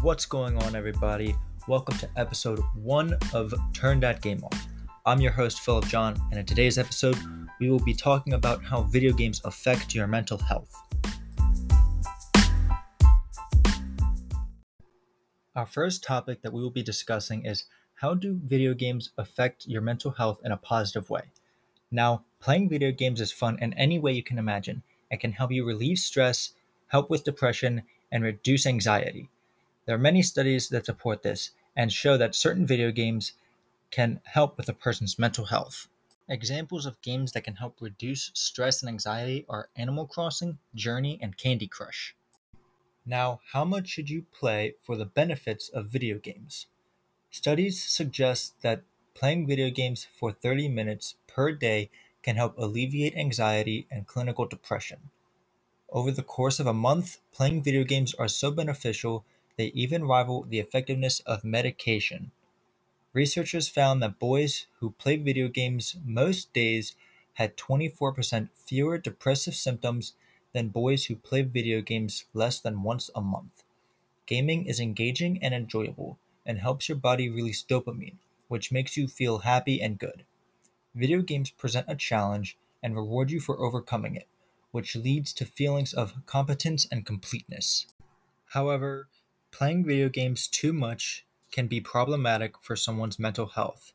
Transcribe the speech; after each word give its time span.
What's 0.00 0.26
going 0.26 0.56
on, 0.62 0.76
everybody? 0.76 1.34
Welcome 1.66 1.98
to 1.98 2.08
episode 2.16 2.60
one 2.76 3.16
of 3.34 3.52
Turn 3.72 3.98
That 3.98 4.22
Game 4.22 4.44
Off. 4.44 4.68
I'm 5.04 5.20
your 5.20 5.32
host, 5.32 5.58
Philip 5.58 5.86
John, 5.86 6.14
and 6.30 6.38
in 6.38 6.46
today's 6.46 6.78
episode, 6.78 7.18
we 7.58 7.68
will 7.68 7.80
be 7.80 7.94
talking 7.94 8.34
about 8.34 8.62
how 8.62 8.82
video 8.82 9.12
games 9.12 9.40
affect 9.44 9.96
your 9.96 10.06
mental 10.06 10.38
health. 10.38 10.72
Our 15.56 15.66
first 15.66 16.04
topic 16.04 16.42
that 16.42 16.52
we 16.52 16.62
will 16.62 16.70
be 16.70 16.84
discussing 16.84 17.44
is 17.44 17.64
how 17.94 18.14
do 18.14 18.38
video 18.44 18.74
games 18.74 19.10
affect 19.18 19.66
your 19.66 19.82
mental 19.82 20.12
health 20.12 20.38
in 20.44 20.52
a 20.52 20.56
positive 20.56 21.10
way? 21.10 21.22
Now, 21.90 22.22
playing 22.38 22.68
video 22.68 22.92
games 22.92 23.20
is 23.20 23.32
fun 23.32 23.58
in 23.60 23.72
any 23.72 23.98
way 23.98 24.12
you 24.12 24.22
can 24.22 24.38
imagine. 24.38 24.84
It 25.10 25.18
can 25.18 25.32
help 25.32 25.50
you 25.50 25.66
relieve 25.66 25.98
stress, 25.98 26.52
help 26.86 27.10
with 27.10 27.24
depression, 27.24 27.82
and 28.12 28.22
reduce 28.22 28.64
anxiety. 28.64 29.28
There 29.88 29.94
are 29.94 29.98
many 29.98 30.20
studies 30.20 30.68
that 30.68 30.84
support 30.84 31.22
this 31.22 31.52
and 31.74 31.90
show 31.90 32.18
that 32.18 32.34
certain 32.34 32.66
video 32.66 32.90
games 32.90 33.32
can 33.90 34.20
help 34.24 34.58
with 34.58 34.68
a 34.68 34.74
person's 34.74 35.18
mental 35.18 35.46
health. 35.46 35.88
Examples 36.28 36.84
of 36.84 37.00
games 37.00 37.32
that 37.32 37.44
can 37.44 37.56
help 37.56 37.78
reduce 37.80 38.30
stress 38.34 38.82
and 38.82 38.90
anxiety 38.90 39.46
are 39.48 39.70
Animal 39.76 40.06
Crossing, 40.06 40.58
Journey, 40.74 41.18
and 41.22 41.38
Candy 41.38 41.66
Crush. 41.66 42.14
Now, 43.06 43.40
how 43.52 43.64
much 43.64 43.88
should 43.88 44.10
you 44.10 44.26
play 44.30 44.74
for 44.82 44.94
the 44.94 45.06
benefits 45.06 45.70
of 45.70 45.86
video 45.86 46.18
games? 46.18 46.66
Studies 47.30 47.82
suggest 47.82 48.60
that 48.60 48.82
playing 49.14 49.46
video 49.46 49.70
games 49.70 50.06
for 50.20 50.32
30 50.32 50.68
minutes 50.68 51.14
per 51.26 51.50
day 51.50 51.88
can 52.22 52.36
help 52.36 52.58
alleviate 52.58 53.16
anxiety 53.16 53.86
and 53.90 54.06
clinical 54.06 54.44
depression. 54.44 55.08
Over 55.88 56.10
the 56.10 56.22
course 56.22 56.60
of 56.60 56.66
a 56.66 56.74
month, 56.74 57.20
playing 57.32 57.62
video 57.62 57.84
games 57.84 58.12
are 58.12 58.28
so 58.28 58.50
beneficial 58.50 59.24
they 59.58 59.66
even 59.74 60.04
rival 60.04 60.46
the 60.48 60.60
effectiveness 60.60 61.20
of 61.26 61.44
medication. 61.44 62.30
Researchers 63.12 63.68
found 63.68 64.00
that 64.02 64.18
boys 64.18 64.66
who 64.78 64.90
played 64.92 65.24
video 65.24 65.48
games 65.48 65.96
most 66.04 66.52
days 66.52 66.94
had 67.34 67.56
24% 67.56 68.48
fewer 68.54 68.98
depressive 68.98 69.54
symptoms 69.54 70.14
than 70.52 70.68
boys 70.68 71.06
who 71.06 71.16
played 71.16 71.52
video 71.52 71.80
games 71.80 72.24
less 72.32 72.60
than 72.60 72.82
once 72.82 73.10
a 73.14 73.20
month. 73.20 73.64
Gaming 74.26 74.66
is 74.66 74.78
engaging 74.78 75.42
and 75.42 75.52
enjoyable 75.52 76.18
and 76.46 76.58
helps 76.60 76.88
your 76.88 76.96
body 76.96 77.28
release 77.28 77.64
dopamine, 77.68 78.16
which 78.46 78.70
makes 78.70 78.96
you 78.96 79.08
feel 79.08 79.38
happy 79.38 79.82
and 79.82 79.98
good. 79.98 80.24
Video 80.94 81.20
games 81.20 81.50
present 81.50 81.86
a 81.88 81.96
challenge 81.96 82.56
and 82.82 82.94
reward 82.94 83.30
you 83.30 83.40
for 83.40 83.58
overcoming 83.58 84.14
it, 84.14 84.28
which 84.70 84.94
leads 84.94 85.32
to 85.32 85.44
feelings 85.44 85.92
of 85.92 86.14
competence 86.26 86.86
and 86.90 87.04
completeness. 87.04 87.86
However, 88.52 89.08
playing 89.50 89.84
video 89.84 90.08
games 90.08 90.46
too 90.46 90.72
much 90.72 91.24
can 91.50 91.66
be 91.66 91.80
problematic 91.80 92.54
for 92.60 92.76
someone's 92.76 93.18
mental 93.18 93.46
health. 93.46 93.92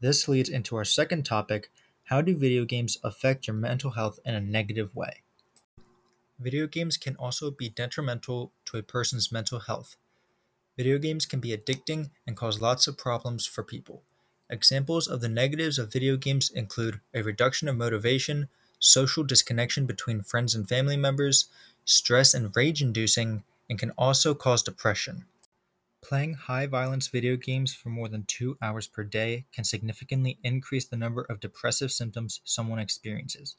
This 0.00 0.28
leads 0.28 0.48
into 0.48 0.76
our 0.76 0.84
second 0.84 1.24
topic 1.24 1.70
how 2.08 2.20
do 2.20 2.36
video 2.36 2.64
games 2.66 2.98
affect 3.02 3.46
your 3.46 3.56
mental 3.56 3.92
health 3.92 4.18
in 4.26 4.34
a 4.34 4.40
negative 4.40 4.94
way? 4.94 5.22
Video 6.38 6.66
games 6.66 6.96
can 6.96 7.16
also 7.16 7.50
be 7.50 7.70
detrimental 7.70 8.52
to 8.66 8.76
a 8.76 8.82
person's 8.82 9.32
mental 9.32 9.60
health. 9.60 9.96
Video 10.76 10.98
games 10.98 11.24
can 11.24 11.40
be 11.40 11.56
addicting 11.56 12.10
and 12.26 12.36
cause 12.36 12.60
lots 12.60 12.86
of 12.86 12.98
problems 12.98 13.46
for 13.46 13.62
people. 13.62 14.02
Examples 14.50 15.08
of 15.08 15.20
the 15.20 15.28
negatives 15.28 15.78
of 15.78 15.92
video 15.92 16.16
games 16.16 16.50
include 16.50 17.00
a 17.14 17.22
reduction 17.22 17.68
of 17.68 17.76
motivation, 17.76 18.48
social 18.78 19.24
disconnection 19.24 19.86
between 19.86 20.20
friends 20.20 20.54
and 20.54 20.68
family 20.68 20.96
members, 20.96 21.46
stress 21.86 22.34
and 22.34 22.54
rage 22.54 22.82
inducing, 22.82 23.44
and 23.68 23.78
can 23.78 23.90
also 23.98 24.34
cause 24.34 24.62
depression. 24.62 25.26
Playing 26.02 26.34
high 26.34 26.66
violence 26.66 27.08
video 27.08 27.36
games 27.36 27.72
for 27.74 27.88
more 27.88 28.08
than 28.08 28.24
two 28.24 28.58
hours 28.60 28.86
per 28.86 29.04
day 29.04 29.46
can 29.52 29.64
significantly 29.64 30.38
increase 30.44 30.84
the 30.84 30.98
number 30.98 31.22
of 31.22 31.40
depressive 31.40 31.90
symptoms 31.90 32.40
someone 32.44 32.78
experiences. 32.78 33.56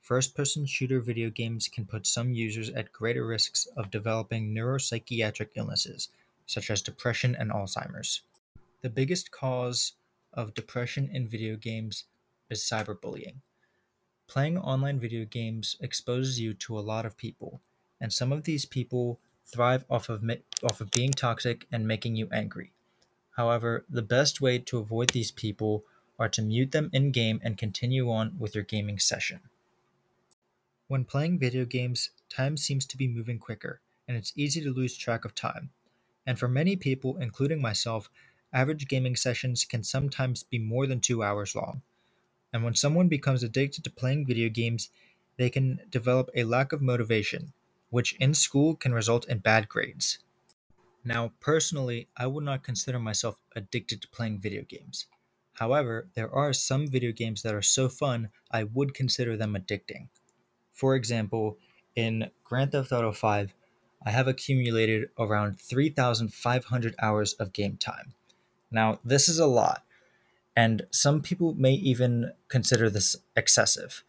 First 0.00 0.34
person 0.34 0.66
shooter 0.66 1.00
video 1.00 1.30
games 1.30 1.68
can 1.68 1.86
put 1.86 2.06
some 2.06 2.32
users 2.32 2.68
at 2.70 2.92
greater 2.92 3.24
risks 3.24 3.66
of 3.76 3.92
developing 3.92 4.52
neuropsychiatric 4.52 5.50
illnesses, 5.54 6.08
such 6.46 6.68
as 6.68 6.82
depression 6.82 7.36
and 7.38 7.50
Alzheimer's. 7.50 8.22
The 8.82 8.90
biggest 8.90 9.30
cause 9.30 9.92
of 10.32 10.52
depression 10.52 11.08
in 11.12 11.28
video 11.28 11.56
games 11.56 12.04
is 12.50 12.60
cyberbullying. 12.60 13.36
Playing 14.26 14.58
online 14.58 14.98
video 14.98 15.24
games 15.24 15.76
exposes 15.80 16.40
you 16.40 16.54
to 16.54 16.78
a 16.78 16.80
lot 16.80 17.06
of 17.06 17.16
people, 17.16 17.60
and 18.00 18.12
some 18.12 18.32
of 18.32 18.42
these 18.42 18.66
people 18.66 19.20
thrive 19.46 19.84
off 19.88 20.08
of 20.08 20.22
off 20.62 20.80
of 20.80 20.90
being 20.90 21.10
toxic 21.10 21.66
and 21.70 21.86
making 21.86 22.16
you 22.16 22.28
angry. 22.32 22.72
However, 23.36 23.84
the 23.88 24.02
best 24.02 24.40
way 24.40 24.58
to 24.58 24.78
avoid 24.78 25.10
these 25.10 25.32
people 25.32 25.84
are 26.18 26.28
to 26.28 26.42
mute 26.42 26.72
them 26.72 26.90
in 26.92 27.10
game 27.10 27.40
and 27.42 27.58
continue 27.58 28.10
on 28.10 28.38
with 28.38 28.54
your 28.54 28.64
gaming 28.64 28.98
session. 28.98 29.40
When 30.86 31.04
playing 31.04 31.38
video 31.38 31.64
games, 31.64 32.10
time 32.28 32.56
seems 32.56 32.86
to 32.86 32.96
be 32.96 33.08
moving 33.08 33.38
quicker, 33.38 33.80
and 34.06 34.16
it's 34.16 34.32
easy 34.36 34.60
to 34.62 34.72
lose 34.72 34.96
track 34.96 35.24
of 35.24 35.34
time. 35.34 35.70
And 36.26 36.38
for 36.38 36.46
many 36.46 36.76
people, 36.76 37.16
including 37.16 37.60
myself, 37.60 38.08
average 38.52 38.86
gaming 38.86 39.16
sessions 39.16 39.64
can 39.64 39.82
sometimes 39.82 40.42
be 40.44 40.58
more 40.58 40.86
than 40.86 41.00
two 41.00 41.22
hours 41.22 41.54
long. 41.54 41.82
And 42.52 42.62
when 42.62 42.76
someone 42.76 43.08
becomes 43.08 43.42
addicted 43.42 43.82
to 43.84 43.90
playing 43.90 44.26
video 44.26 44.48
games, 44.48 44.90
they 45.36 45.50
can 45.50 45.80
develop 45.90 46.30
a 46.34 46.44
lack 46.44 46.72
of 46.72 46.80
motivation, 46.80 47.52
which 47.94 48.16
in 48.18 48.34
school 48.34 48.74
can 48.74 48.92
result 48.92 49.24
in 49.28 49.38
bad 49.38 49.68
grades. 49.68 50.18
Now, 51.04 51.30
personally, 51.38 52.08
I 52.16 52.26
would 52.26 52.42
not 52.42 52.64
consider 52.64 52.98
myself 52.98 53.36
addicted 53.54 54.02
to 54.02 54.08
playing 54.08 54.40
video 54.40 54.64
games. 54.64 55.06
However, 55.52 56.08
there 56.14 56.34
are 56.34 56.52
some 56.52 56.88
video 56.88 57.12
games 57.12 57.42
that 57.42 57.54
are 57.54 57.62
so 57.62 57.88
fun, 57.88 58.30
I 58.50 58.64
would 58.64 58.94
consider 58.94 59.36
them 59.36 59.54
addicting. 59.54 60.08
For 60.72 60.96
example, 60.96 61.56
in 61.94 62.32
Grand 62.42 62.72
Theft 62.72 62.90
Auto 62.90 63.12
5, 63.12 63.54
I 64.04 64.10
have 64.10 64.26
accumulated 64.26 65.10
around 65.16 65.60
3,500 65.60 66.96
hours 66.98 67.34
of 67.34 67.52
game 67.52 67.76
time. 67.76 68.14
Now, 68.72 68.98
this 69.04 69.28
is 69.28 69.38
a 69.38 69.46
lot, 69.46 69.84
and 70.56 70.82
some 70.90 71.22
people 71.22 71.54
may 71.54 71.74
even 71.74 72.32
consider 72.48 72.90
this 72.90 73.14
excessive. 73.36 74.02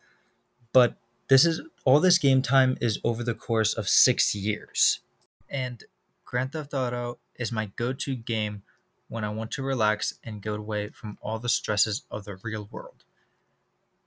But 0.73 0.97
this 1.27 1.45
is 1.45 1.61
all 1.83 1.99
this 1.99 2.17
game 2.17 2.41
time 2.41 2.77
is 2.81 2.99
over 3.03 3.23
the 3.23 3.33
course 3.33 3.73
of 3.73 3.89
six 3.89 4.35
years. 4.35 4.99
And 5.49 5.83
Grand 6.23 6.51
Theft 6.51 6.73
Auto 6.73 7.19
is 7.35 7.51
my 7.51 7.67
go 7.75 7.93
to 7.93 8.15
game 8.15 8.63
when 9.07 9.23
I 9.23 9.29
want 9.29 9.51
to 9.51 9.63
relax 9.63 10.15
and 10.23 10.41
go 10.41 10.55
away 10.55 10.89
from 10.89 11.17
all 11.21 11.39
the 11.39 11.49
stresses 11.49 12.03
of 12.09 12.25
the 12.25 12.37
real 12.43 12.67
world. 12.71 13.03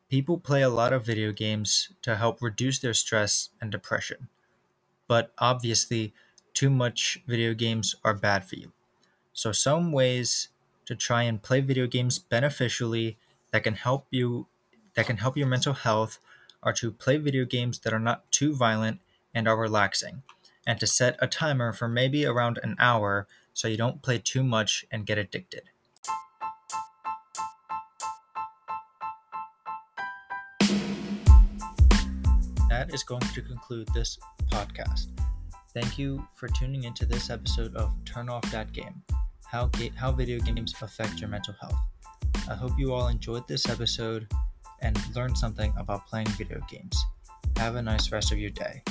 People 0.08 0.38
play 0.38 0.62
a 0.62 0.70
lot 0.70 0.92
of 0.92 1.04
video 1.04 1.32
games 1.32 1.90
to 2.02 2.16
help 2.16 2.40
reduce 2.40 2.78
their 2.78 2.94
stress 2.94 3.50
and 3.60 3.70
depression, 3.70 4.28
but 5.06 5.32
obviously, 5.38 6.14
too 6.54 6.70
much 6.70 7.20
video 7.26 7.52
games 7.52 7.94
are 8.04 8.14
bad 8.14 8.44
for 8.44 8.56
you. 8.56 8.72
So, 9.32 9.52
some 9.52 9.92
ways 9.92 10.48
to 10.86 10.96
try 10.96 11.24
and 11.24 11.42
play 11.42 11.60
video 11.60 11.86
games 11.86 12.18
beneficially 12.18 13.18
that 13.52 13.64
can 13.64 13.74
help 13.74 14.06
you 14.10 14.46
that 14.94 15.06
can 15.06 15.18
help 15.18 15.36
your 15.36 15.46
mental 15.46 15.74
health 15.74 16.18
are 16.62 16.72
to 16.74 16.90
play 16.90 17.16
video 17.16 17.44
games 17.44 17.78
that 17.80 17.92
are 17.92 18.00
not 18.00 18.30
too 18.30 18.54
violent 18.54 19.00
and 19.34 19.46
are 19.46 19.56
relaxing, 19.56 20.22
and 20.66 20.78
to 20.80 20.86
set 20.86 21.16
a 21.20 21.26
timer 21.26 21.72
for 21.72 21.88
maybe 21.88 22.24
around 22.24 22.58
an 22.62 22.76
hour 22.78 23.26
so 23.54 23.68
you 23.68 23.76
don't 23.76 24.02
play 24.02 24.18
too 24.18 24.42
much 24.42 24.84
and 24.90 25.06
get 25.06 25.18
addicted. 25.18 25.70
That 32.68 32.94
is 32.94 33.02
going 33.02 33.20
to 33.20 33.42
conclude 33.42 33.88
this 33.94 34.18
podcast. 34.50 35.08
Thank 35.74 35.98
you 35.98 36.26
for 36.34 36.48
tuning 36.48 36.84
into 36.84 37.04
this 37.04 37.30
episode 37.30 37.74
of 37.74 37.92
Turn 38.04 38.28
Off 38.28 38.48
That 38.50 38.72
Game 38.72 39.02
How, 39.46 39.66
ga- 39.66 39.92
how 39.96 40.12
Video 40.12 40.38
Games 40.38 40.74
Affect 40.80 41.20
Your 41.20 41.28
Mental 41.28 41.54
Health. 41.60 41.78
I 42.48 42.54
hope 42.54 42.72
you 42.78 42.92
all 42.92 43.08
enjoyed 43.08 43.46
this 43.48 43.68
episode 43.68 44.28
and 44.80 44.98
learn 45.14 45.34
something 45.34 45.72
about 45.76 46.06
playing 46.06 46.28
video 46.28 46.60
games. 46.68 47.04
Have 47.56 47.76
a 47.76 47.82
nice 47.82 48.12
rest 48.12 48.32
of 48.32 48.38
your 48.38 48.50
day. 48.50 48.82